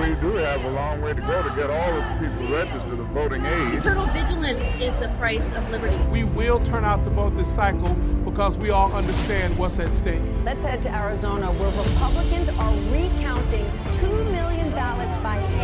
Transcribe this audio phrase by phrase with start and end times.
[0.00, 3.04] we do have a long way to go to get all the people registered to
[3.12, 3.74] voting age.
[3.74, 5.96] Eternal vigilance is the price of liberty.
[6.10, 7.92] We will turn out to vote this cycle
[8.24, 10.22] because we all understand what's at stake.
[10.42, 15.59] Let's head to Arizona, where Republicans are recounting 2 million ballots by hand.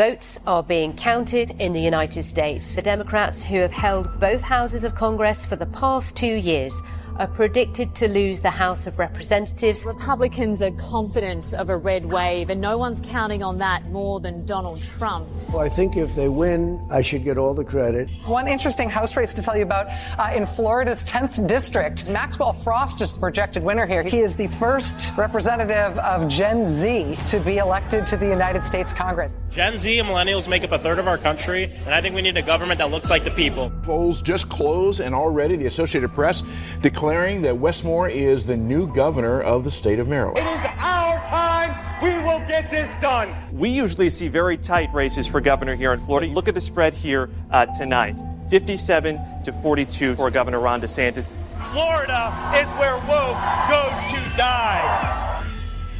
[0.00, 2.74] Votes are being counted in the United States.
[2.74, 6.80] The Democrats, who have held both houses of Congress for the past two years,
[7.20, 9.84] are predicted to lose the House of Representatives.
[9.84, 14.42] Republicans are confident of a red wave, and no one's counting on that more than
[14.46, 15.28] Donald Trump.
[15.50, 18.08] Well, I think if they win, I should get all the credit.
[18.24, 19.88] One interesting House race to tell you about
[20.18, 22.08] uh, in Florida's 10th district.
[22.08, 24.02] Maxwell Frost is the projected winner here.
[24.02, 28.94] He is the first representative of Gen Z to be elected to the United States
[28.94, 29.36] Congress.
[29.50, 32.22] Gen Z and millennials make up a third of our country, and I think we
[32.22, 33.70] need a government that looks like the people.
[33.90, 36.44] Polls just closed, and already the Associated Press
[36.80, 40.38] declaring that Wes Moore is the new governor of the state of Maryland.
[40.38, 41.74] It is our time.
[42.00, 43.34] We will get this done.
[43.52, 46.32] We usually see very tight races for governor here in Florida.
[46.32, 48.16] Look at the spread here uh, tonight
[48.48, 51.32] 57 to 42 for Governor Ron DeSantis.
[51.72, 55.44] Florida is where woke goes to die.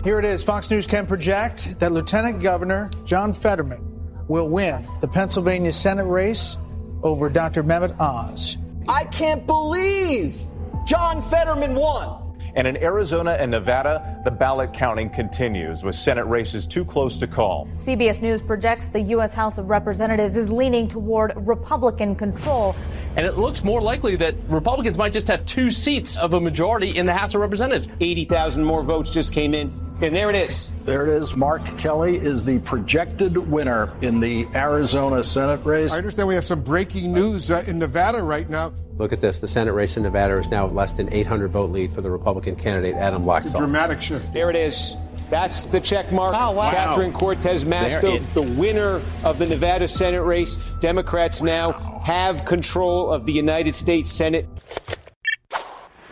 [0.05, 0.45] Here it is.
[0.45, 3.85] Fox News can project that Lieutenant Governor John Fetterman
[4.29, 6.57] will win the Pennsylvania Senate race
[7.03, 7.63] over Dr.
[7.63, 8.59] Mehmet Oz.
[8.89, 10.41] I can't believe
[10.87, 12.20] John Fetterman won.
[12.55, 17.27] And in Arizona and Nevada, the ballot counting continues with Senate races too close to
[17.27, 17.69] call.
[17.77, 19.33] CBS News projects the U.S.
[19.33, 22.75] House of Representatives is leaning toward Republican control.
[23.17, 26.97] And it looks more likely that Republicans might just have two seats of a majority
[26.97, 27.89] in the House of Representatives.
[28.01, 29.73] 80,000 more votes just came in.
[30.03, 30.71] And there it is.
[30.87, 31.37] There it is.
[31.37, 35.93] Mark Kelly is the projected winner in the Arizona Senate race.
[35.93, 38.73] I understand we have some breaking news uh, in Nevada right now.
[39.01, 39.39] Look at this.
[39.39, 42.55] The Senate race in Nevada is now less than 800 vote lead for the Republican
[42.55, 43.57] candidate, Adam Laxalt.
[43.57, 44.31] dramatic shift.
[44.35, 44.95] There it is.
[45.31, 46.35] That's the check mark.
[46.39, 46.71] Oh, wow.
[46.71, 50.57] Catherine Cortez Masto, the winner of the Nevada Senate race.
[50.81, 51.73] Democrats now
[52.05, 54.47] have control of the United States Senate.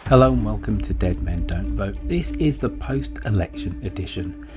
[0.07, 1.99] Hello and welcome to Dead Men Don't Vote.
[2.05, 4.49] This is the post election edition.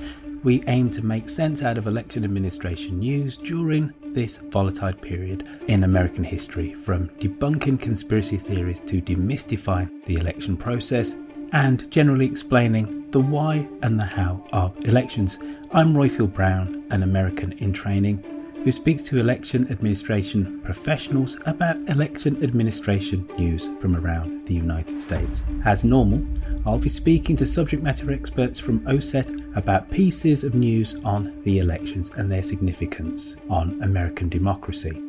[0.42, 5.84] We aim to make sense out of election administration news during this volatile period in
[5.84, 11.18] American history, from debunking conspiracy theories to demystifying the election process
[11.52, 15.38] and generally explaining the why and the how of elections.
[15.72, 22.42] I'm Roifield Brown, an American in training who speaks to election administration professionals about election
[22.44, 25.42] administration news from around the United States.
[25.64, 26.24] As normal,
[26.64, 31.58] I'll be speaking to subject matter experts from OSET about pieces of news on the
[31.58, 35.02] elections and their significance on American democracy.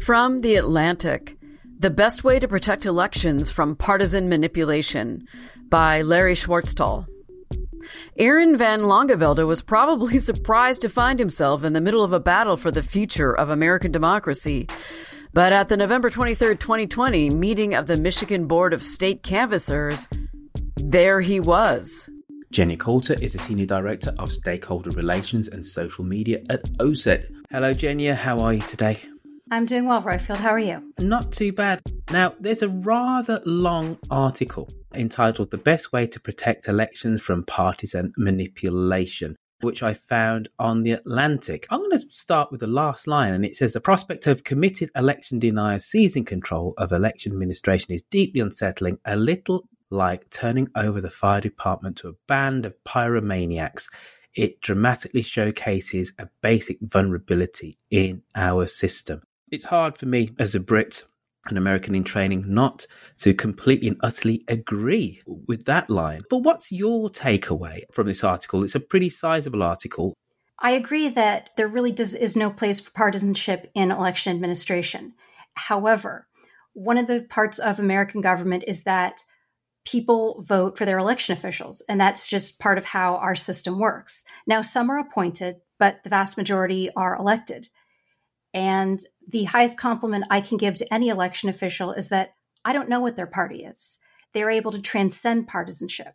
[0.00, 1.36] From The Atlantic
[1.78, 5.26] The Best Way to Protect Elections from Partisan Manipulation
[5.68, 7.06] by Larry Schwartztol.
[8.16, 12.56] Aaron Van Langevelde was probably surprised to find himself in the middle of a battle
[12.56, 14.68] for the future of American democracy.
[15.32, 20.08] But at the November 23, 2020 meeting of the Michigan Board of State Canvassers,
[20.76, 22.10] there he was.
[22.52, 27.32] Genya Coulter is the Senior Director of Stakeholder Relations and Social Media at OSET.
[27.50, 28.14] Hello, Genya.
[28.14, 29.00] How are you today?
[29.50, 30.36] I'm doing well, Roifield.
[30.36, 30.92] How are you?
[30.98, 31.80] Not too bad.
[32.10, 38.12] Now, there's a rather long article entitled The Best Way to Protect Elections from Partisan
[38.16, 41.66] Manipulation, which I found on The Atlantic.
[41.70, 44.90] I'm going to start with the last line, and it says The prospect of committed
[44.94, 51.00] election deniers seizing control of election administration is deeply unsettling, a little like turning over
[51.00, 53.88] the fire department to a band of pyromaniacs.
[54.34, 59.22] It dramatically showcases a basic vulnerability in our system.
[59.50, 61.04] It's hard for me as a Brit
[61.46, 62.86] an American in training not
[63.18, 66.20] to completely and utterly agree with that line.
[66.30, 68.62] But what's your takeaway from this article?
[68.64, 70.14] It's a pretty sizable article.
[70.58, 75.14] I agree that there really does, is no place for partisanship in election administration.
[75.54, 76.28] However,
[76.74, 79.24] one of the parts of American government is that
[79.84, 84.22] people vote for their election officials, and that's just part of how our system works.
[84.46, 87.68] Now, some are appointed, but the vast majority are elected.
[88.54, 92.34] And the highest compliment I can give to any election official is that
[92.64, 93.98] I don't know what their party is.
[94.32, 96.14] They're able to transcend partisanship.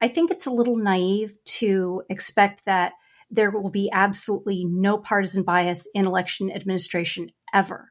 [0.00, 2.92] I think it's a little naive to expect that
[3.30, 7.90] there will be absolutely no partisan bias in election administration ever.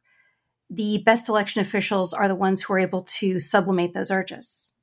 [0.69, 4.73] The best election officials are the ones who are able to sublimate those urges.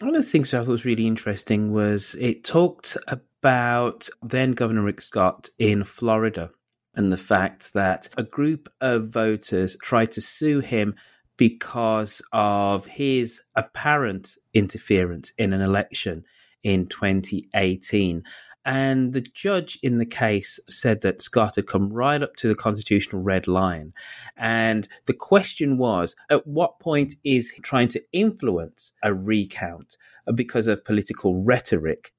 [0.00, 4.82] One of the things I thought was really interesting was it talked about then Governor
[4.82, 6.52] Rick Scott in Florida
[6.98, 10.96] and the fact that a group of voters tried to sue him
[11.36, 16.24] because of his apparent interference in an election
[16.64, 18.24] in 2018.
[18.64, 22.56] And the judge in the case said that Scott had come right up to the
[22.56, 23.92] constitutional red line.
[24.36, 29.96] And the question was at what point is he trying to influence a recount
[30.34, 32.12] because of political rhetoric?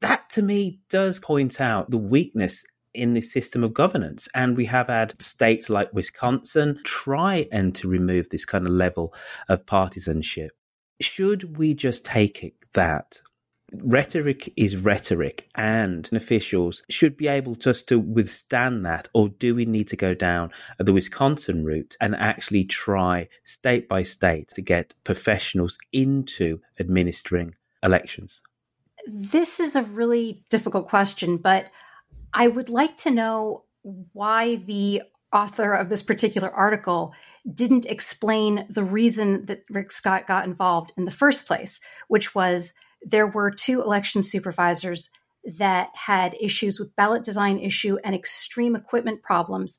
[0.00, 2.64] That to me does point out the weakness
[2.94, 4.28] in this system of governance.
[4.34, 9.14] And we have had states like Wisconsin try and to remove this kind of level
[9.48, 10.52] of partisanship.
[11.00, 13.20] Should we just take it that
[13.82, 19.64] rhetoric is rhetoric and officials should be able just to withstand that or do we
[19.64, 24.94] need to go down the wisconsin route and actually try state by state to get
[25.02, 28.40] professionals into administering elections
[29.06, 31.70] this is a really difficult question but
[32.34, 33.64] I would like to know
[34.12, 35.02] why the
[35.32, 37.12] author of this particular article
[37.52, 42.74] didn't explain the reason that Rick Scott got involved in the first place, which was
[43.02, 45.10] there were two election supervisors
[45.58, 49.78] that had issues with ballot design issue and extreme equipment problems,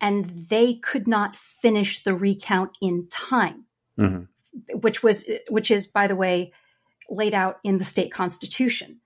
[0.00, 3.64] and they could not finish the recount in time,
[3.98, 4.78] mm-hmm.
[4.78, 6.52] which was which is, by the way,
[7.08, 9.00] laid out in the state constitution.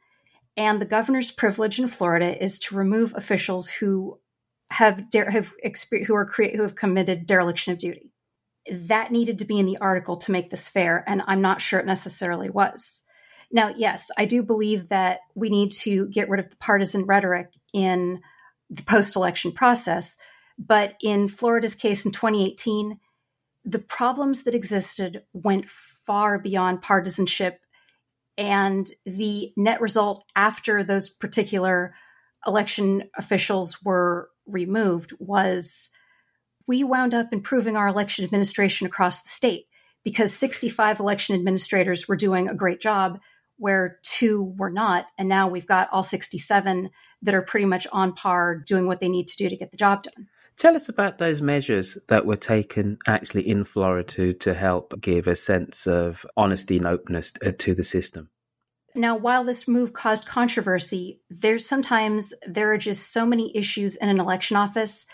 [0.61, 4.21] And the governor's privilege in Florida is to remove officials who
[4.69, 5.55] have de- have
[6.07, 8.13] who are who have committed dereliction of duty.
[8.71, 11.81] That needed to be in the article to make this fair, and I'm not sure
[11.81, 13.05] it necessarily was.
[13.51, 17.49] Now, yes, I do believe that we need to get rid of the partisan rhetoric
[17.73, 18.21] in
[18.69, 20.19] the post-election process,
[20.59, 23.01] but in Florida's case in 2018,
[23.65, 27.61] the problems that existed went far beyond partisanship
[28.41, 31.95] and the net result after those particular
[32.47, 35.91] election officials were removed was
[36.67, 39.67] we wound up improving our election administration across the state
[40.05, 43.21] because 65 election administrators were doing a great job
[43.59, 45.05] where two were not.
[45.19, 46.89] And now we've got all 67
[47.21, 49.77] that are pretty much on par doing what they need to do to get the
[49.77, 50.29] job done.
[50.61, 55.27] Tell us about those measures that were taken actually in Florida to, to help give
[55.27, 58.29] a sense of honesty and openness uh, to the system.
[58.95, 64.11] Now, while this move caused controversy, there's sometimes there are just so many issues in
[64.11, 65.07] an election office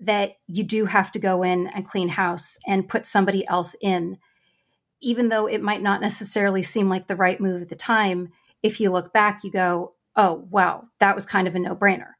[0.00, 4.18] that you do have to go in and clean house and put somebody else in.
[5.00, 8.32] Even though it might not necessarily seem like the right move at the time,
[8.62, 12.10] if you look back, you go, oh, wow, that was kind of a no brainer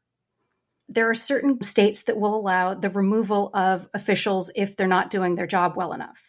[0.93, 5.35] there are certain states that will allow the removal of officials if they're not doing
[5.35, 6.21] their job well enough.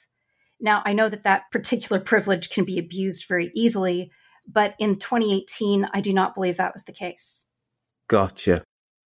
[0.60, 4.12] Now, I know that that particular privilege can be abused very easily,
[4.46, 7.46] but in 2018, I do not believe that was the case.
[8.06, 8.62] Gotcha.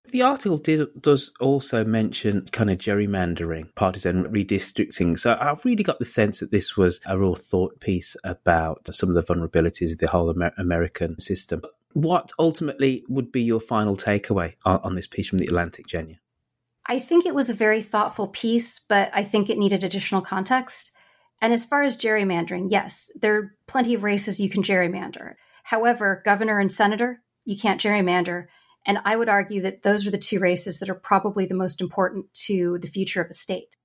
[0.10, 5.18] The article did, does also mention kind of gerrymandering, partisan redistricting.
[5.18, 9.10] So I've really got the sense that this was a real thought piece about some
[9.10, 11.62] of the vulnerabilities of the whole Amer- American system.
[11.94, 16.18] What ultimately would be your final takeaway on, on this piece from the Atlantic, Genya?
[16.86, 20.92] I think it was a very thoughtful piece, but I think it needed additional context.
[21.42, 25.36] And as far as gerrymandering, yes, there are plenty of races you can gerrymander.
[25.64, 28.48] However, governor and senator, you can't gerrymander.
[28.86, 31.80] And I would argue that those are the two races that are probably the most
[31.80, 33.78] important to the future of a state.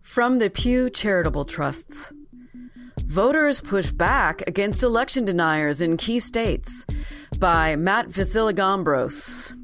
[0.00, 2.12] From the Pew Charitable Trusts.
[3.06, 6.84] Voters push back against election deniers in key states
[7.38, 9.54] by Matt Vasilogambros.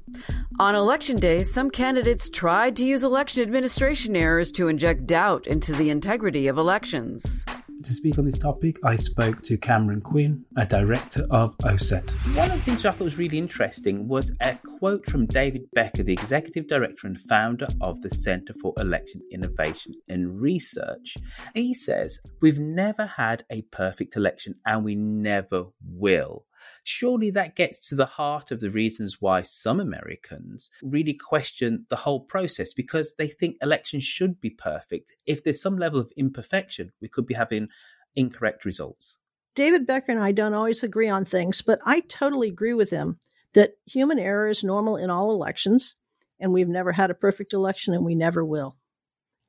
[0.60, 5.72] On election day, some candidates tried to use election administration errors to inject doubt into
[5.72, 7.44] the integrity of elections.
[7.82, 12.08] To speak on this topic, I spoke to Cameron Quinn, a director of OSET.
[12.36, 16.04] One of the things I thought was really interesting was a quote from David Becker,
[16.04, 21.16] the executive director and founder of the Center for Election Innovation and Research.
[21.54, 26.44] He says, We've never had a perfect election and we never will
[26.84, 31.96] surely that gets to the heart of the reasons why some Americans really question the
[31.96, 35.14] whole process because they think elections should be perfect.
[35.26, 37.68] If there's some level of imperfection, we could be having
[38.14, 39.18] incorrect results.
[39.54, 43.18] David Becker and I don't always agree on things, but I totally agree with him
[43.54, 45.94] that human error is normal in all elections,
[46.40, 48.76] and we've never had a perfect election and we never will.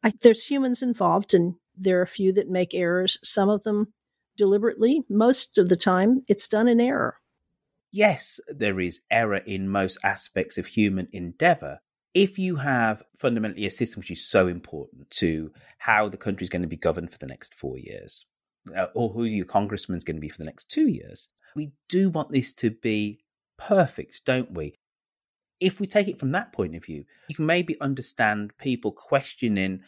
[0.04, 3.94] I, there's humans involved, and there are a few that make errors, some of them
[4.38, 5.04] deliberately.
[5.10, 7.18] Most of the time, it's done in error
[7.94, 11.80] yes, there is error in most aspects of human endeavor.
[12.14, 16.50] If you have fundamentally a system which is so important to how the country is
[16.50, 18.26] going to be governed for the next four years,
[18.76, 21.72] uh, or who your congressman is going to be for the next two years, we
[21.88, 23.24] do want this to be
[23.58, 24.76] perfect, don't we?
[25.64, 29.80] if we take it from that point of view, you can maybe understand people questioning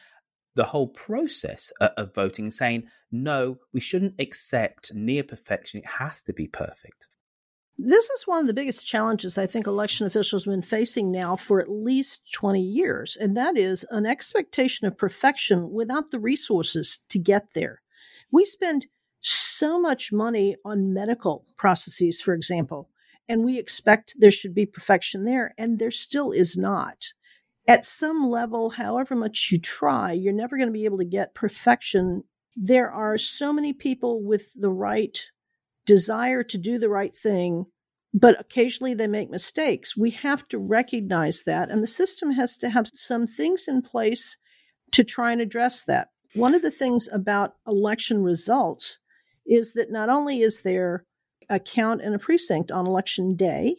[0.55, 5.79] the whole process of voting and saying, no, we shouldn't accept near perfection.
[5.79, 7.07] It has to be perfect.
[7.77, 11.35] This is one of the biggest challenges I think election officials have been facing now
[11.35, 16.99] for at least 20 years, and that is an expectation of perfection without the resources
[17.09, 17.81] to get there.
[18.31, 18.85] We spend
[19.19, 22.89] so much money on medical processes, for example,
[23.27, 27.11] and we expect there should be perfection there, and there still is not.
[27.67, 31.33] At some level, however much you try, you're never going to be able to get
[31.33, 32.23] perfection.
[32.55, 35.19] There are so many people with the right
[35.85, 37.65] desire to do the right thing,
[38.13, 39.97] but occasionally they make mistakes.
[39.97, 44.37] We have to recognize that, and the system has to have some things in place
[44.91, 46.09] to try and address that.
[46.33, 48.99] One of the things about election results
[49.45, 51.05] is that not only is there
[51.49, 53.77] a count in a precinct on election day,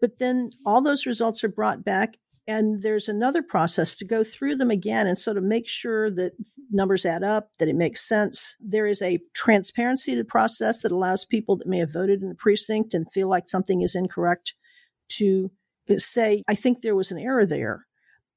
[0.00, 4.56] but then all those results are brought back and there's another process to go through
[4.56, 6.32] them again and sort of make sure that
[6.70, 8.56] numbers add up, that it makes sense.
[8.60, 12.30] There is a transparency to the process that allows people that may have voted in
[12.30, 14.54] a precinct and feel like something is incorrect
[15.10, 15.50] to
[15.98, 17.86] say, I think there was an error there.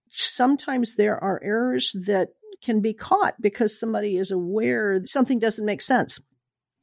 [0.09, 2.29] Sometimes there are errors that
[2.61, 6.19] can be caught because somebody is aware something doesn't make sense.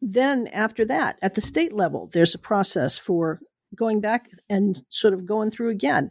[0.01, 3.39] Then, after that, at the state level, there's a process for
[3.75, 6.11] going back and sort of going through again.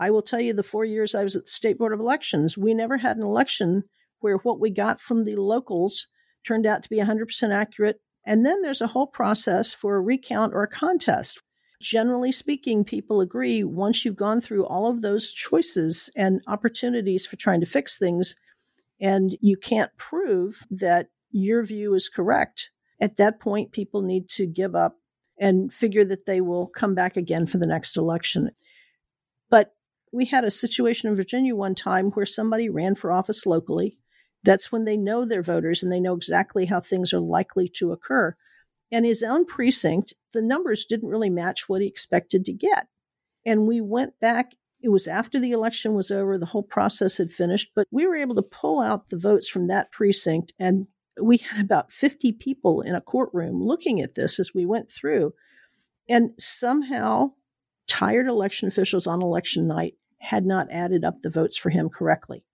[0.00, 2.56] I will tell you the four years I was at the State Board of Elections,
[2.56, 3.84] we never had an election
[4.20, 6.08] where what we got from the locals
[6.44, 8.00] turned out to be 100% accurate.
[8.26, 11.40] And then there's a whole process for a recount or a contest.
[11.82, 17.36] Generally speaking, people agree once you've gone through all of those choices and opportunities for
[17.36, 18.34] trying to fix things,
[19.00, 24.46] and you can't prove that your view is correct, at that point, people need to
[24.46, 24.96] give up
[25.38, 28.50] and figure that they will come back again for the next election.
[29.48, 29.72] But
[30.12, 33.98] we had a situation in Virginia one time where somebody ran for office locally.
[34.42, 37.92] That's when they know their voters and they know exactly how things are likely to
[37.92, 38.34] occur.
[38.90, 42.88] And his own precinct, the numbers didn't really match what he expected to get.
[43.46, 44.52] And we went back.
[44.82, 48.16] It was after the election was over, the whole process had finished, but we were
[48.16, 50.86] able to pull out the votes from that precinct and
[51.20, 55.34] we had about 50 people in a courtroom looking at this as we went through.
[56.08, 57.32] And somehow,
[57.86, 62.44] tired election officials on election night had not added up the votes for him correctly.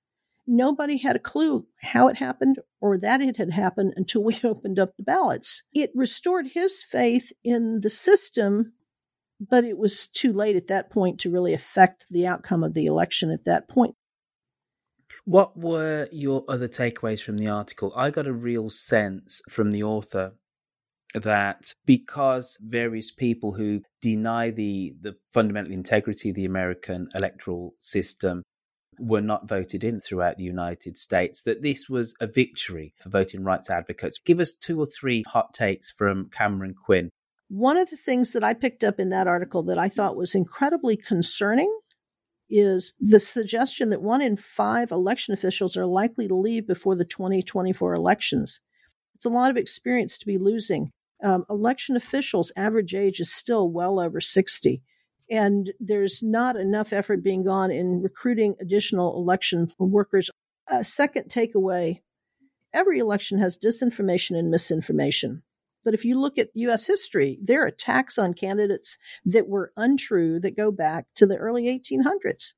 [0.46, 4.78] Nobody had a clue how it happened or that it had happened until we opened
[4.78, 5.62] up the ballots.
[5.72, 8.72] It restored his faith in the system,
[9.40, 12.86] but it was too late at that point to really affect the outcome of the
[12.86, 13.96] election at that point.
[15.24, 17.92] What were your other takeaways from the article?
[17.96, 20.34] I got a real sense from the author
[21.22, 28.42] that because various people who deny the, the fundamental integrity of the American electoral system
[28.98, 33.44] were not voted in throughout the United States, that this was a victory for voting
[33.44, 34.18] rights advocates.
[34.18, 37.10] Give us two or three hot takes from Cameron Quinn.
[37.48, 40.34] One of the things that I picked up in that article that I thought was
[40.34, 41.72] incredibly concerning
[42.48, 47.04] is the suggestion that one in five election officials are likely to leave before the
[47.04, 48.60] 2024 elections.
[49.14, 50.90] It's a lot of experience to be losing.
[51.22, 54.82] Um, election officials' average age is still well over 60,
[55.30, 60.30] and there's not enough effort being gone in recruiting additional election workers.
[60.68, 62.00] A second takeaway
[62.76, 65.42] every election has disinformation and misinformation.
[65.84, 66.86] But if you look at U.S.
[66.86, 71.64] history, there are attacks on candidates that were untrue that go back to the early
[71.64, 72.52] 1800s.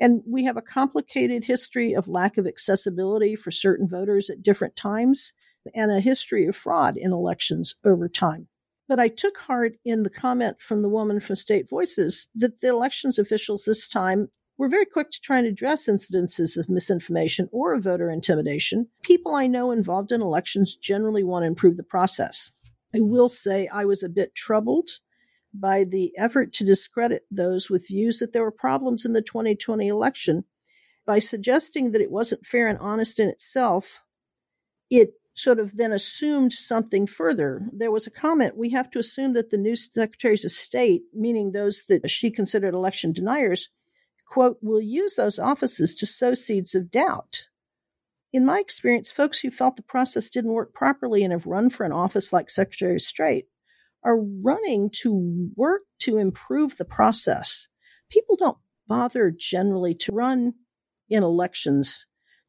[0.00, 4.76] And we have a complicated history of lack of accessibility for certain voters at different
[4.76, 5.32] times
[5.74, 8.48] and a history of fraud in elections over time.
[8.88, 12.68] But I took heart in the comment from the woman from State Voices that the
[12.68, 17.78] elections officials this time were very quick to try and address incidences of misinformation or
[17.80, 18.88] voter intimidation.
[19.02, 22.50] People I know involved in elections generally want to improve the process.
[22.94, 24.90] I will say I was a bit troubled
[25.54, 29.86] by the effort to discredit those with views that there were problems in the 2020
[29.86, 30.44] election
[31.06, 34.00] by suggesting that it wasn't fair and honest in itself.
[34.90, 37.62] It sort of then assumed something further.
[37.72, 41.52] There was a comment we have to assume that the new secretaries of state, meaning
[41.52, 43.68] those that she considered election deniers,
[44.28, 47.46] quote, will use those offices to sow seeds of doubt
[48.32, 51.84] in my experience, folks who felt the process didn't work properly and have run for
[51.84, 53.46] an office like Secretary of State
[54.04, 57.68] are running to work to improve the process.
[58.10, 60.54] People don't bother generally to run
[61.08, 62.04] in elections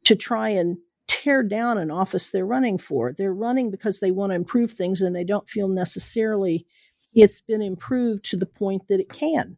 [0.05, 0.77] to try and
[1.19, 3.13] tear down an office they're running for.
[3.13, 6.65] They're running because they want to improve things and they don't feel necessarily
[7.13, 9.57] it's been improved to the point that it can.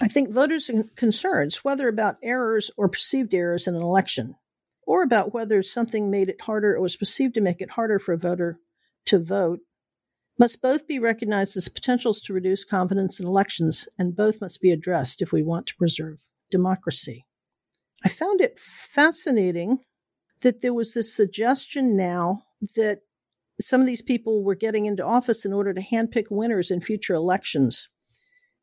[0.00, 4.36] I think voters' concerns, whether about errors or perceived errors in an election,
[4.86, 8.12] or about whether something made it harder or was perceived to make it harder for
[8.12, 8.58] a voter
[9.06, 9.60] to vote,
[10.38, 14.70] must both be recognized as potentials to reduce confidence in elections, and both must be
[14.70, 16.18] addressed if we want to preserve
[16.50, 17.26] democracy.
[18.04, 19.80] I found it fascinating
[20.40, 22.42] that there was this suggestion now
[22.76, 23.00] that
[23.60, 27.14] some of these people were getting into office in order to handpick winners in future
[27.14, 27.88] elections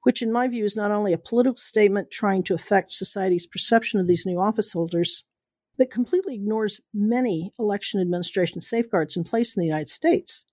[0.06, 4.00] which, in my view, is not only a political statement trying to affect society's perception
[4.00, 5.24] of these new office holders,
[5.80, 10.46] but completely ignores many election administration safeguards in place in the United States.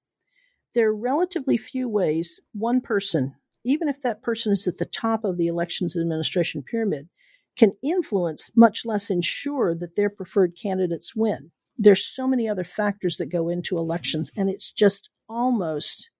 [0.75, 5.23] There are relatively few ways one person, even if that person is at the top
[5.23, 7.11] of the elections administration pyramid,
[7.57, 11.51] can influence, much less ensure that their preferred candidates win.
[11.77, 16.11] There's so many other factors that go into elections, and it's just almost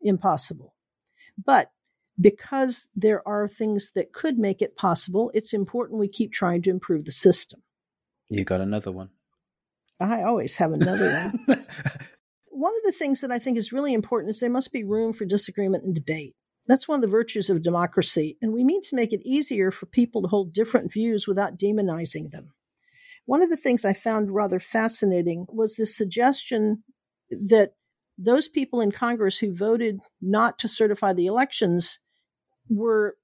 [0.00, 0.74] impossible.
[1.42, 1.70] But
[2.20, 6.70] because there are things that could make it possible, it's important we keep trying to
[6.70, 7.62] improve the system.
[8.28, 9.10] You got another one.
[10.00, 11.66] I always have another one.
[12.48, 15.12] one of the things that I think is really important is there must be room
[15.12, 16.34] for disagreement and debate.
[16.66, 19.86] That's one of the virtues of democracy, and we mean to make it easier for
[19.86, 22.52] people to hold different views without demonizing them.
[23.24, 26.82] One of the things I found rather fascinating was the suggestion
[27.30, 27.72] that
[28.18, 31.98] those people in Congress who voted not to certify the elections
[32.68, 33.16] were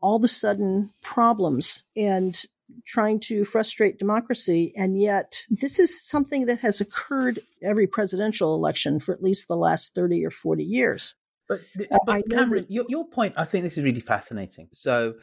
[0.00, 2.42] all of a sudden problems and
[2.86, 4.72] trying to frustrate democracy.
[4.76, 9.56] And yet, this is something that has occurred every presidential election for at least the
[9.56, 11.14] last 30 or 40 years.
[11.50, 14.68] But, uh, but Cameron, your, your point, I think this is really fascinating.
[14.72, 15.14] So,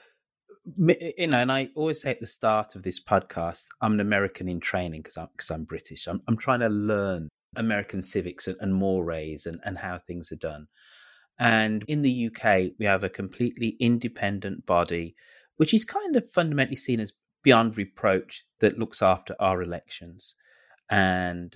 [0.78, 4.50] you know, and I always say at the start of this podcast, I'm an American
[4.50, 6.06] in training because I'm, cause I'm British.
[6.06, 10.38] I'm, I'm trying to learn American civics and, and mores and, and how things are
[10.38, 10.68] done.
[11.40, 15.16] And in the UK, we have a completely independent body,
[15.56, 20.36] which is kind of fundamentally seen as beyond reproach that looks after our elections.
[20.90, 21.56] And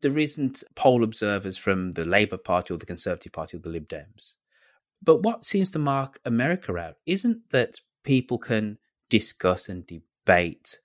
[0.00, 3.88] there isn't poll observers from the Labour Party or the Conservative Party or the Lib
[3.88, 4.34] Dems.
[5.02, 8.78] But what seems to mark America out isn't that people can
[9.10, 10.78] discuss and debate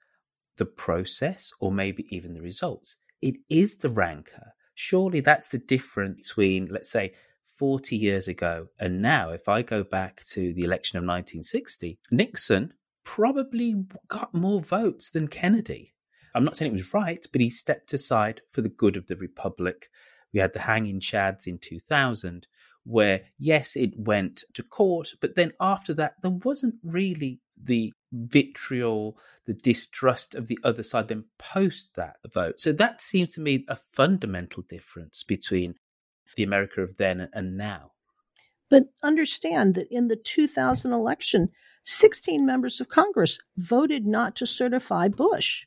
[0.58, 2.98] the process or maybe even the results.
[3.22, 4.54] It is the rancor.
[4.76, 7.14] Surely that's the difference between, let's say,
[7.58, 8.68] 40 years ago.
[8.80, 14.62] And now, if I go back to the election of 1960, Nixon probably got more
[14.62, 15.94] votes than Kennedy.
[16.38, 19.16] I'm not saying it was right, but he stepped aside for the good of the
[19.16, 19.90] Republic.
[20.34, 22.48] We had the hanging chads in 2000,
[22.84, 29.18] where, yes, it went to court, but then after that, there wasn't really the vitriol,
[29.46, 32.60] the distrust of the other side then post that vote.
[32.60, 35.76] So that seems to me a fundamental difference between
[36.36, 37.94] the America of then and now.
[38.70, 41.50] But understand that in the 2000 election,
[41.84, 45.66] 16 members of Congress voted not to certify Bush.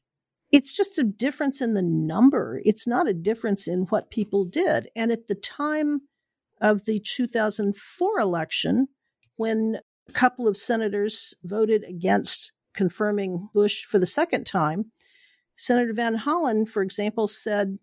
[0.52, 2.60] It's just a difference in the number.
[2.64, 4.88] It's not a difference in what people did.
[4.96, 6.02] And at the time
[6.60, 8.88] of the 2004 election,
[9.36, 14.86] when a couple of senators voted against confirming Bush for the second time,
[15.56, 17.78] Senator Van Hollen, for example, said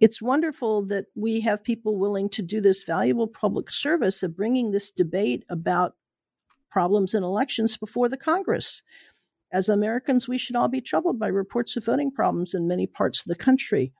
[0.00, 4.70] it's wonderful that we have people willing to do this valuable public service of bringing
[4.70, 5.94] this debate about
[6.70, 8.82] problems in elections before the Congress.
[9.52, 13.20] As Americans, we should all be troubled by reports of voting problems in many parts
[13.20, 13.92] of the country.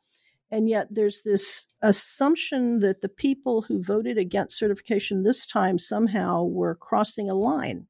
[0.51, 6.45] And yet, there's this assumption that the people who voted against certification this time somehow
[6.45, 7.87] were crossing a line.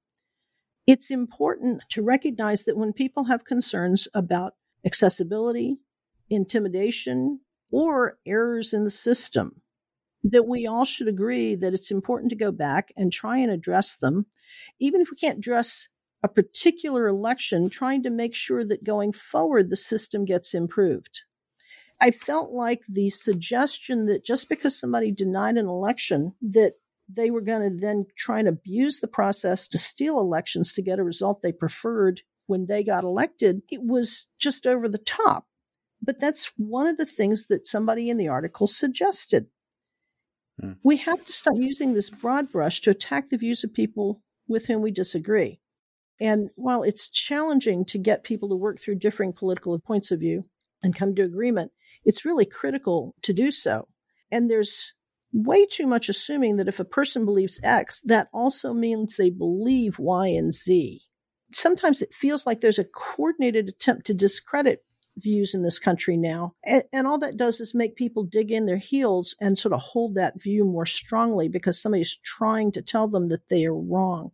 [0.86, 5.78] It's important to recognize that when people have concerns about accessibility,
[6.30, 7.40] intimidation,
[7.70, 9.62] or errors in the system,
[10.24, 13.96] that we all should agree that it's important to go back and try and address
[13.96, 14.26] them,
[14.80, 15.88] even if we can't address
[16.22, 21.22] a particular election, trying to make sure that going forward the system gets improved.
[22.00, 26.74] I felt like the suggestion that just because somebody denied an election, that
[27.08, 30.98] they were going to then try and abuse the process to steal elections to get
[30.98, 35.46] a result they preferred when they got elected, it was just over the top.
[36.02, 39.46] But that's one of the things that somebody in the article suggested.
[40.62, 40.76] Mm.
[40.82, 44.66] We have to stop using this broad brush to attack the views of people with
[44.66, 45.60] whom we disagree.
[46.20, 50.46] And while it's challenging to get people to work through differing political points of view
[50.82, 51.72] and come to agreement,
[52.04, 53.88] it's really critical to do so.
[54.30, 54.94] And there's
[55.32, 59.98] way too much assuming that if a person believes X, that also means they believe
[59.98, 61.02] Y and Z.
[61.52, 64.84] Sometimes it feels like there's a coordinated attempt to discredit
[65.18, 66.54] views in this country now.
[66.64, 69.80] And, and, all that does is make people dig in their heels and sort of
[69.80, 74.30] hold that view more strongly because somebody's trying to tell them that they are wrong.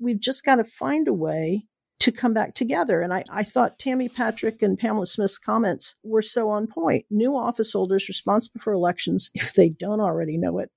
[0.00, 1.66] We've just got to find a way
[2.00, 3.00] to come back together.
[3.00, 7.06] And I, I thought Tammy Patrick and Pamela Smith's comments were so on point.
[7.10, 10.70] New office holders responsible for elections, if they don't already know it,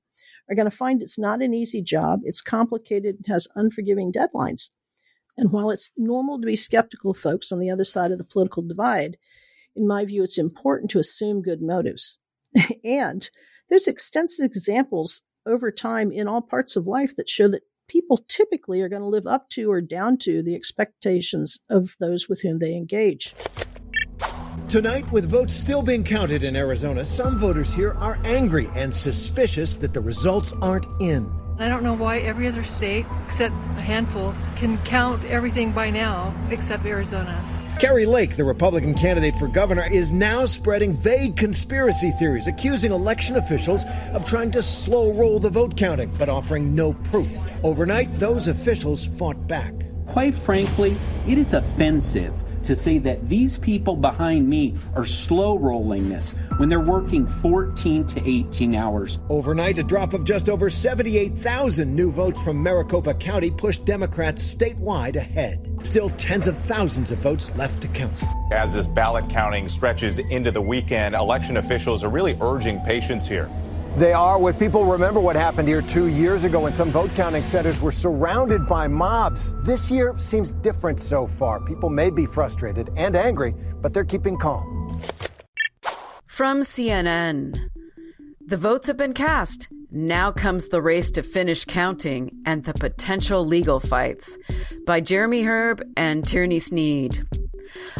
[0.49, 2.21] are going to find it's not an easy job.
[2.23, 4.69] It's complicated and has unforgiving deadlines.
[5.37, 8.63] And while it's normal to be skeptical folks on the other side of the political
[8.63, 9.17] divide,
[9.75, 12.17] in my view, it's important to assume good motives.
[12.83, 13.29] and
[13.69, 18.81] there's extensive examples over time in all parts of life that show that people typically
[18.81, 22.59] are going to live up to or down to the expectations of those with whom
[22.59, 23.35] they engage.
[24.67, 29.75] Tonight, with votes still being counted in Arizona, some voters here are angry and suspicious
[29.75, 31.29] that the results aren't in.
[31.59, 36.33] I don't know why every other state, except a handful, can count everything by now
[36.49, 37.60] except Arizona.
[37.81, 43.37] Kari Lake, the Republican candidate for governor, is now spreading vague conspiracy theories, accusing election
[43.37, 47.35] officials of trying to slow roll the vote counting, but offering no proof.
[47.63, 49.73] Overnight, those officials fought back.
[50.05, 50.95] Quite frankly,
[51.27, 56.69] it is offensive to say that these people behind me are slow rolling this when
[56.69, 59.17] they're working 14 to 18 hours.
[59.27, 65.15] Overnight, a drop of just over 78,000 new votes from Maricopa County pushed Democrats statewide
[65.15, 65.70] ahead.
[65.83, 68.13] Still tens of thousands of votes left to count.
[68.51, 73.49] As this ballot counting stretches into the weekend, election officials are really urging patience here.
[73.97, 74.39] They are.
[74.39, 77.91] What people remember what happened here two years ago when some vote counting centers were
[77.91, 79.53] surrounded by mobs.
[79.63, 81.59] This year seems different so far.
[81.59, 85.01] People may be frustrated and angry, but they're keeping calm.
[86.25, 87.69] From CNN,
[88.45, 89.67] the votes have been cast.
[89.93, 94.37] Now comes the race to finish counting and the potential legal fights
[94.85, 97.25] by Jeremy Herb and Tierney Sneed.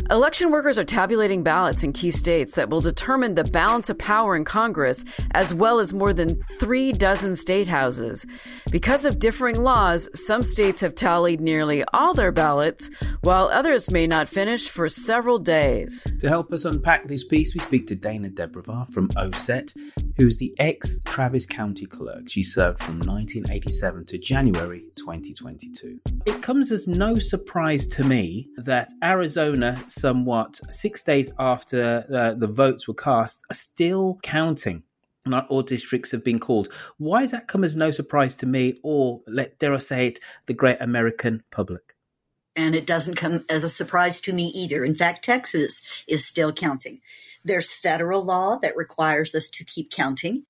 [0.10, 4.36] Election workers are tabulating ballots in key states that will determine the balance of power
[4.36, 8.26] in Congress, as well as more than three dozen state houses.
[8.72, 12.90] Because of differing laws, some states have tallied nearly all their ballots,
[13.22, 16.06] while others may not finish for several days.
[16.20, 19.74] To help us unpack this piece, we speak to Dana DeBeauvoir from OSET,
[20.18, 22.30] who is the ex Travis County clerk.
[22.30, 26.00] She served from 1987 to January 2022.
[26.26, 32.48] It comes as no surprise to me that Arizona somewhat six days after uh, the
[32.48, 34.84] votes were cast, are still counting.
[35.26, 36.70] Not all districts have been called.
[36.98, 40.20] Why does that come as no surprise to me, or let dare I say it,
[40.48, 41.96] the great American public?
[42.56, 44.84] And it doesn't come as a surprise to me either.
[44.84, 47.00] In fact, Texas is still counting.
[47.46, 50.44] There's federal law that requires us to keep counting.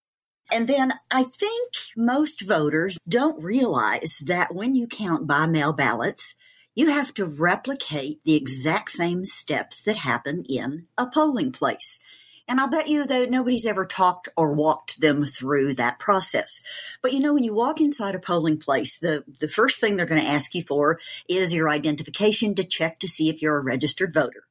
[0.51, 6.35] And then I think most voters don't realize that when you count by mail ballots,
[6.75, 11.99] you have to replicate the exact same steps that happen in a polling place.
[12.47, 16.61] And I'll bet you that nobody's ever talked or walked them through that process.
[17.01, 20.05] But you know, when you walk inside a polling place, the, the first thing they're
[20.05, 23.61] going to ask you for is your identification to check to see if you're a
[23.61, 24.43] registered voter.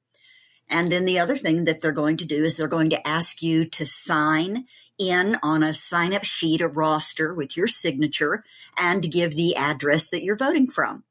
[0.69, 3.43] And then the other thing that they're going to do is they're going to ask
[3.43, 4.67] you to sign
[4.99, 8.45] in on a sign up sheet, a roster with your signature
[8.79, 11.03] and give the address that you're voting from.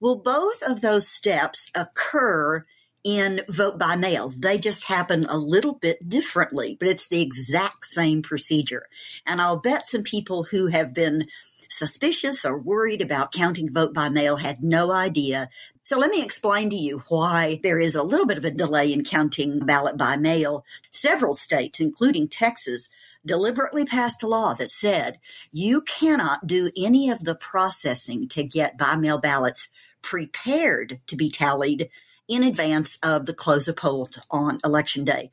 [0.00, 2.62] Well, both of those steps occur
[3.04, 4.32] in vote by mail.
[4.36, 8.86] They just happen a little bit differently, but it's the exact same procedure.
[9.26, 11.26] And I'll bet some people who have been
[11.68, 15.48] suspicious or worried about counting vote by mail had no idea.
[15.84, 18.92] So let me explain to you why there is a little bit of a delay
[18.92, 20.64] in counting ballot by mail.
[20.90, 22.88] Several states, including Texas,
[23.28, 25.18] deliberately passed a law that said
[25.52, 29.68] you cannot do any of the processing to get by mail ballots
[30.02, 31.88] prepared to be tallied
[32.26, 35.30] in advance of the close of polls on election day,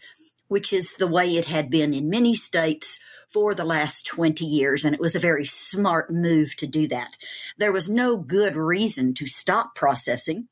[0.48, 4.86] which is the way it had been in many states for the last 20 years.
[4.86, 7.16] And it was a very smart move to do that.
[7.58, 10.48] There was no good reason to stop processing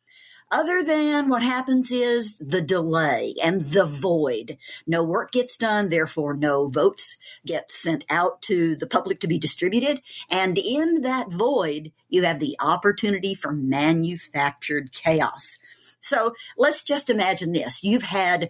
[0.53, 4.57] other than what happens is the delay and the void.
[4.85, 9.39] No work gets done, therefore no votes get sent out to the public to be
[9.39, 10.01] distributed.
[10.29, 15.57] And in that void, you have the opportunity for manufactured chaos.
[15.99, 17.83] So let's just imagine this.
[17.83, 18.49] You've had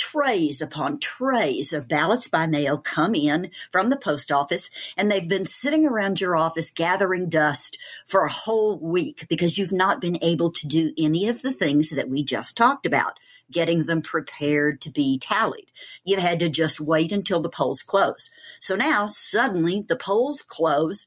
[0.00, 5.28] trays upon trays of ballots by mail come in from the post office and they've
[5.28, 10.18] been sitting around your office gathering dust for a whole week because you've not been
[10.22, 13.20] able to do any of the things that we just talked about,
[13.52, 15.70] getting them prepared to be tallied.
[16.02, 18.30] You've had to just wait until the polls close.
[18.58, 21.06] So now suddenly the polls close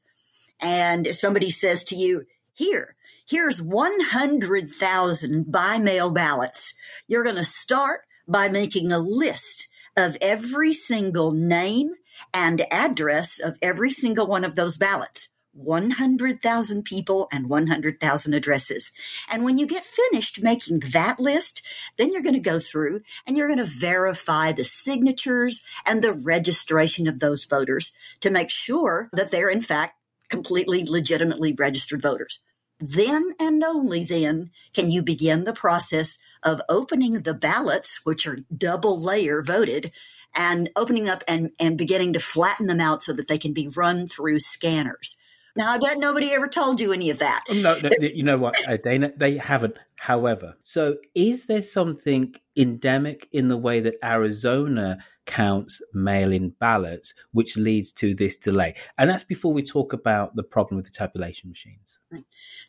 [0.60, 2.94] and somebody says to you, here,
[3.26, 6.74] here's 100,000 by mail ballots.
[7.08, 11.92] You're going to start by making a list of every single name
[12.32, 15.28] and address of every single one of those ballots.
[15.54, 18.90] 100,000 people and 100,000 addresses.
[19.30, 21.64] And when you get finished making that list,
[21.96, 26.12] then you're going to go through and you're going to verify the signatures and the
[26.12, 29.94] registration of those voters to make sure that they're in fact
[30.28, 32.40] completely legitimately registered voters.
[32.86, 38.40] Then and only then can you begin the process of opening the ballots, which are
[38.54, 39.90] double layer voted,
[40.34, 43.68] and opening up and, and beginning to flatten them out so that they can be
[43.68, 45.16] run through scanners.
[45.56, 47.44] Now, I bet nobody ever told you any of that.
[47.48, 49.12] No, no you know what, uh, Dana?
[49.16, 49.78] They haven't.
[49.98, 57.14] However, so is there something endemic in the way that Arizona counts mail in ballots,
[57.30, 58.74] which leads to this delay?
[58.98, 61.98] And that's before we talk about the problem with the tabulation machines.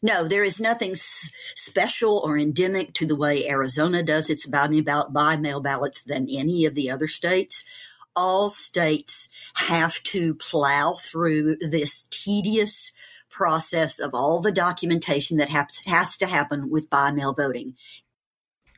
[0.03, 4.67] No, there is nothing s- special or endemic to the way Arizona does its by
[4.67, 7.63] mail ballots than any of the other states
[8.15, 12.91] all states have to plow through this tedious
[13.29, 17.75] process of all the documentation that has, to happen with by mail voting.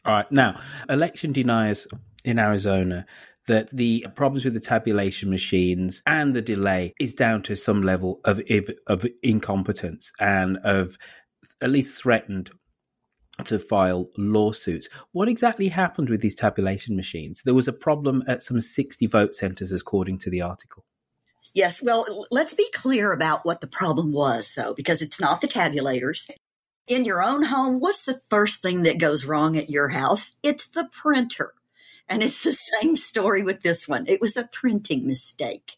[0.05, 0.31] All right.
[0.31, 1.87] Now, election deniers
[2.23, 3.05] in Arizona
[3.47, 8.19] that the problems with the tabulation machines and the delay is down to some level
[8.25, 8.41] of
[8.87, 10.97] of incompetence and of
[11.61, 12.51] at least threatened
[13.45, 14.89] to file lawsuits.
[15.11, 17.41] What exactly happened with these tabulation machines?
[17.43, 20.85] There was a problem at some 60 vote centers, according to the article.
[21.53, 25.47] Yes, well, let's be clear about what the problem was, though, because it's not the
[25.47, 26.29] tabulators.
[26.87, 30.35] In your own home, what's the first thing that goes wrong at your house?
[30.43, 31.53] It's the printer.
[32.07, 34.05] And it's the same story with this one.
[34.07, 35.77] It was a printing mistake.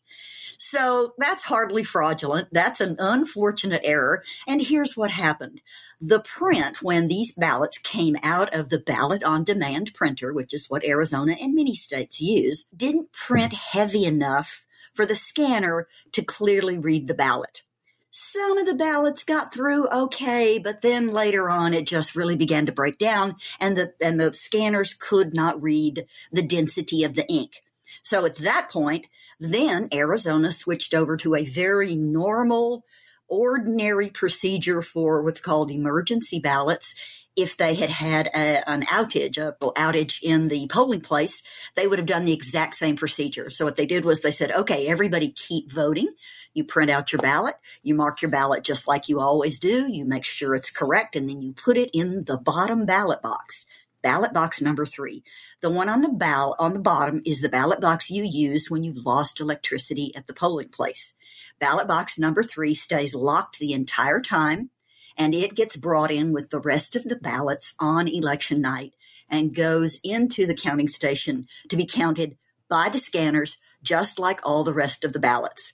[0.62, 2.50] So that's hardly fraudulent.
[2.52, 4.24] That's an unfortunate error.
[4.46, 5.62] And here's what happened.
[6.02, 10.70] The print, when these ballots came out of the ballot on demand printer, which is
[10.70, 16.78] what Arizona and many states use, didn't print heavy enough for the scanner to clearly
[16.78, 17.64] read the ballot.
[18.12, 22.66] Some of the ballots got through okay, but then later on it just really began
[22.66, 27.26] to break down and the and the scanners could not read the density of the
[27.32, 27.62] ink.
[28.04, 29.06] So at that point,
[29.40, 32.84] then Arizona switched over to a very normal,
[33.28, 36.96] ordinary procedure for what's called emergency ballots.
[37.36, 41.42] If they had had a, an outage, a outage in the polling place,
[41.76, 43.50] they would have done the exact same procedure.
[43.50, 46.14] So what they did was they said, okay, everybody keep voting.
[46.54, 47.56] You print out your ballot.
[47.82, 49.90] You mark your ballot just like you always do.
[49.90, 53.66] You make sure it's correct and then you put it in the bottom ballot box
[54.02, 55.24] ballot box number three.
[55.62, 58.84] The one on the ballot on the bottom is the ballot box you used when
[58.84, 61.14] you've lost electricity at the polling place.
[61.60, 64.70] Ballot box number three stays locked the entire time
[65.18, 68.94] and it gets brought in with the rest of the ballots on election night
[69.30, 72.38] and goes into the counting station to be counted
[72.70, 75.74] by the scanners just like all the rest of the ballots.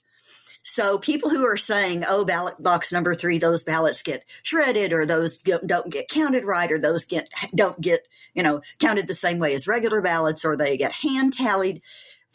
[0.68, 5.06] So people who are saying, oh, ballot box number three, those ballots get shredded or
[5.06, 8.00] those don't get counted right or those get, don't get,
[8.34, 11.82] you know, counted the same way as regular ballots or they get hand tallied.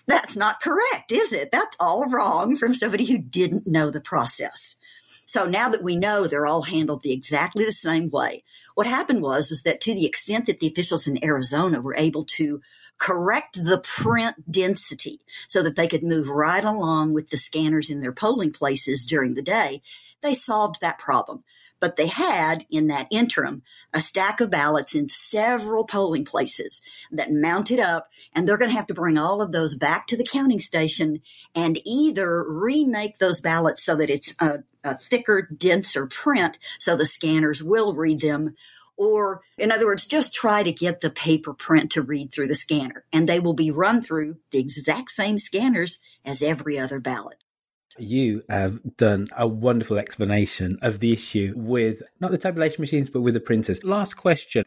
[0.08, 1.52] That's not correct, is it?
[1.52, 4.78] That's all wrong from somebody who didn't know the process.
[5.34, 8.44] So now that we know they're all handled the exactly the same way,
[8.76, 12.26] what happened was was that to the extent that the officials in Arizona were able
[12.36, 12.60] to
[12.98, 18.02] correct the print density so that they could move right along with the scanners in
[18.02, 19.82] their polling places during the day,
[20.22, 21.46] they solved that problem.
[21.82, 23.64] But they had in that interim
[23.94, 28.78] a stack of ballots in several polling places that mounted up and they're going to
[28.78, 31.22] have to bring all of those back to the counting station
[31.54, 37.06] and either remake those ballots so that it's a, a thicker, denser print so the
[37.06, 38.56] scanners will read them
[39.02, 42.56] or in other words, just try to get the paper print to read through the
[42.56, 47.41] scanner and they will be run through the exact same scanners as every other ballot.
[47.98, 53.22] You have done a wonderful explanation of the issue with not the tabulation machines, but
[53.22, 53.84] with the printers.
[53.84, 54.64] Last question.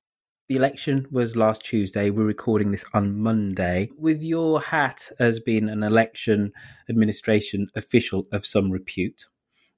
[0.46, 2.10] The election was last Tuesday.
[2.10, 3.88] We're recording this on Monday.
[3.96, 6.52] With your hat as being an election
[6.90, 9.24] administration official of some repute,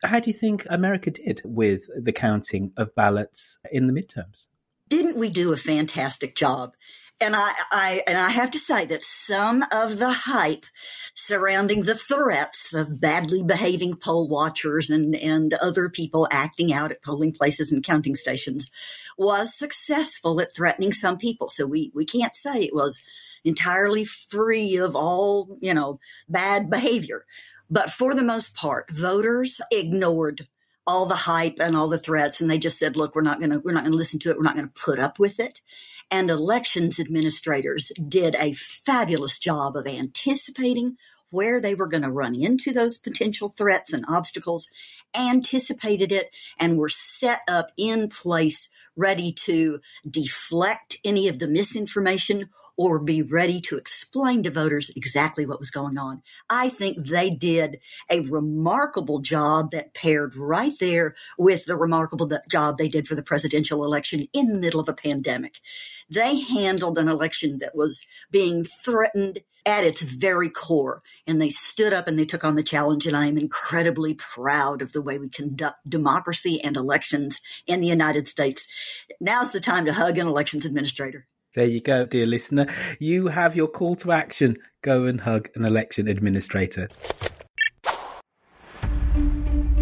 [0.03, 4.49] how do you think America did with the counting of ballots in the midterms?
[4.89, 6.75] Didn't we do a fantastic job?
[7.19, 10.67] And I, I, and I have to say that some of the hype
[11.15, 17.03] surrounding the threats of badly behaving poll watchers and, and other people acting out at
[17.03, 18.71] polling places and counting stations
[19.17, 21.49] was successful at threatening some people.
[21.49, 23.03] So we, we can't say it was
[23.45, 27.25] entirely free of all, you know, bad behavior.
[27.71, 30.47] But for the most part, voters ignored
[30.87, 33.51] all the hype and all the threats and they just said look we're not going
[33.51, 35.41] to we're not going to listen to it we're not going to put up with
[35.41, 35.61] it
[36.11, 40.97] And elections administrators did a fabulous job of anticipating
[41.31, 44.69] where they were going to run into those potential threats and obstacles,
[45.15, 52.49] anticipated it, and were set up in place ready to deflect any of the misinformation
[52.77, 56.23] or be ready to explain to voters exactly what was going on.
[56.51, 62.77] I think they did a remarkable job that paired right there with the remarkable job
[62.77, 65.59] they did for the presidential election in the middle of a pandemic.
[66.11, 71.03] They handled an election that was being threatened at its very core.
[71.27, 73.07] And they stood up and they took on the challenge.
[73.07, 77.89] And I am incredibly proud of the way we conduct democracy and elections in the
[77.89, 78.69] United States.
[79.21, 81.27] Now's the time to hug an elections administrator.
[81.57, 82.67] There you go, dear listener.
[83.01, 84.59] You have your call to action.
[84.83, 86.89] Go and hug an election administrator.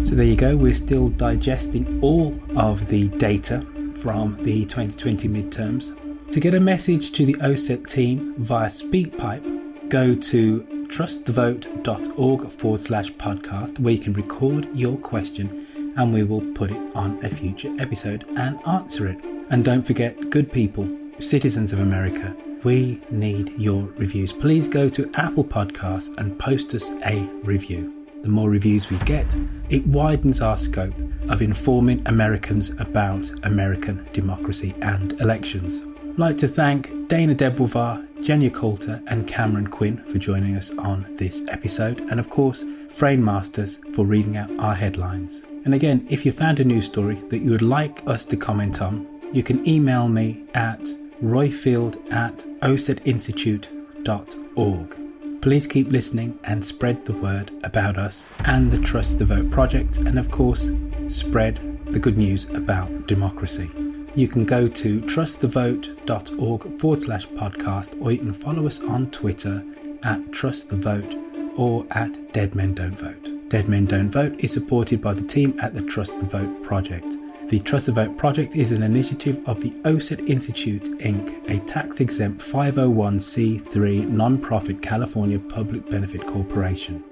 [0.05, 0.55] So there you go.
[0.55, 6.31] We're still digesting all of the data from the 2020 midterms.
[6.31, 13.11] To get a message to the OSET team via SpeakPipe, go to trustthevote.org forward slash
[13.15, 17.75] podcast where you can record your question and we will put it on a future
[17.79, 19.21] episode and answer it.
[19.49, 20.87] And don't forget, good people,
[21.19, 24.33] citizens of America, we need your reviews.
[24.33, 28.05] Please go to Apple Podcasts and post us a review.
[28.23, 29.35] The more reviews we get,
[29.69, 30.95] it widens our scope
[31.29, 35.81] of informing Americans about American democracy and elections.
[36.09, 41.05] I'd like to thank Dana DeBeauvoir, Genya Coulter, and Cameron Quinn for joining us on
[41.17, 45.41] this episode, and of course, Frame Masters for reading out our headlines.
[45.65, 48.81] And again, if you found a news story that you would like us to comment
[48.81, 50.79] on, you can email me at
[51.23, 55.41] roifield at osetinstitute.org.
[55.41, 59.97] Please keep listening and spread the word about us and the Trust the Vote project,
[59.97, 60.71] and of course,
[61.07, 63.69] spread the good news about democracy
[64.15, 69.63] you can go to trustthevote.org forward slash podcast, or you can follow us on Twitter
[70.03, 73.49] at trustthevote or at Dead Men Don't Vote.
[73.49, 77.17] Dead Men Don't Vote is supported by the team at the Trust the Vote project.
[77.47, 81.99] The Trust the Vote project is an initiative of the OSET Institute, Inc., a tax
[81.99, 87.03] exempt 501c3 non-profit California public benefit corporation.